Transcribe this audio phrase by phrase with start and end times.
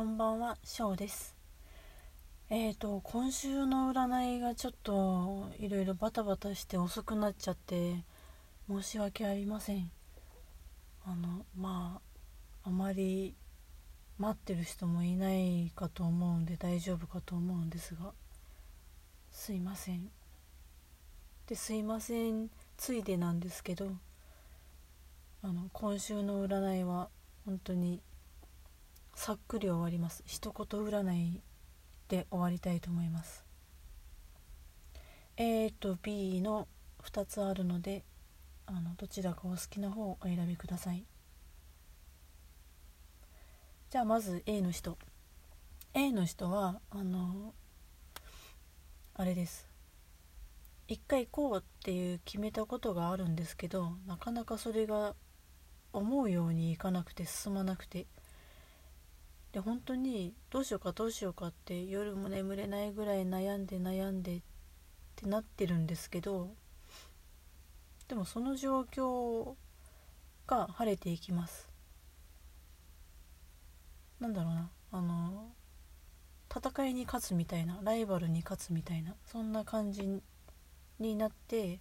[0.00, 1.36] こんばんは、しょうです。
[2.48, 8.02] えーと、今週の占いがちょっといろいろバタバタして遅くなっちゃって
[8.66, 9.90] 申し訳ありません。
[11.04, 12.00] あの、ま
[12.64, 13.34] あ、あまり
[14.16, 18.14] 待ってる人もいないかと思うんで大丈夫かと思うんですが、
[19.30, 20.08] すいません。
[21.46, 22.48] で、すいません
[22.78, 23.90] ついでなんですけど、
[25.42, 27.10] あの、今週の占いは
[27.44, 28.00] 本当に
[29.22, 30.22] さっくり終わります。
[30.24, 31.42] 一言占い
[32.08, 33.44] で終わりたいと思います。
[35.36, 36.66] A と B の
[37.04, 38.02] 2つあるので
[38.64, 41.04] あのどちらかお好きな方をお選びください。
[43.90, 44.96] じゃあまず A の人。
[45.92, 47.52] A の人はあの
[49.12, 49.68] あれです。
[50.88, 55.14] 一回こうっていう決めたことがあるんですけどなかなかそれが
[55.92, 58.06] 思うようにいかなくて進まなくて。
[59.52, 64.40] で本当にどうしようかどうしようかって夜も眠れないぐらい悩んで悩んでっ
[65.16, 66.50] てなってるんですけど
[68.08, 69.54] でもその状況
[70.46, 71.68] が晴れていきます。
[74.18, 75.52] なんだろうなあの
[76.54, 80.20] 戦いに勝つみたいなライバルに勝つみたいなそんな感じ
[80.98, 81.80] になって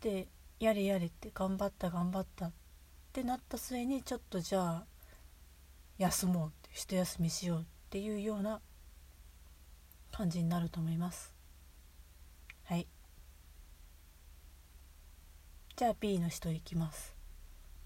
[0.00, 0.26] で
[0.58, 2.52] やれやれって頑張った頑張ったっ
[3.12, 4.84] てなった末にちょっとじゃあ
[6.00, 8.62] 休もうって一休みしようっていうような
[10.10, 11.34] 感じになると思います。
[12.64, 12.86] はい。
[15.76, 17.14] じゃあ B の人いきます。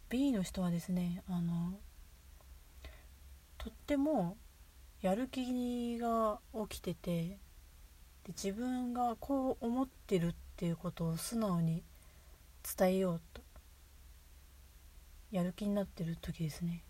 [0.08, 1.72] B の人はですねあの
[3.58, 4.36] とっても
[5.02, 7.36] やる気が起きててで
[8.28, 11.82] 自分がこう思ってるっていうことを素直に
[12.78, 13.42] 伝えようと
[15.32, 16.84] やる気になってる時ですね。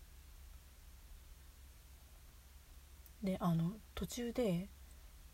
[3.25, 4.69] であの途中で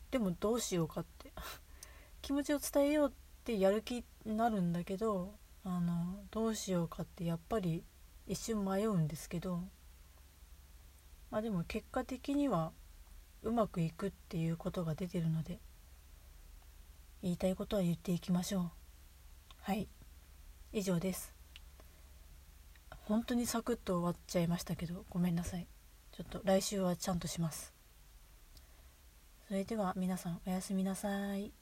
[0.09, 1.31] でもどうしようかって
[2.21, 3.11] 気持ちを伝えようっ
[3.43, 7.83] てやる気になるんだけどあのどうしようかってやっぱり
[8.27, 9.63] 一瞬迷うんですけど
[11.29, 12.73] まあでも結果的には
[13.43, 15.59] うまくいくっていうことが出てるので
[17.21, 18.71] 言いたいことは言っていきましょう。
[19.61, 19.87] はい。
[20.73, 21.35] 以上です。
[22.89, 25.67] 本当にサクッと終わっちゃいましたけどごめんなさい。
[26.13, 27.73] ちょっと来週はちゃんとします。
[29.51, 31.60] それでは皆さんおやすみなさい。